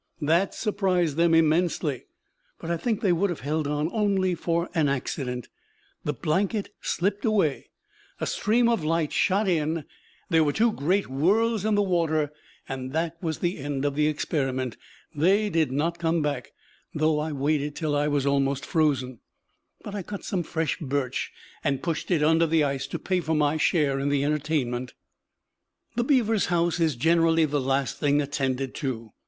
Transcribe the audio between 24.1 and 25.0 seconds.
entertainment.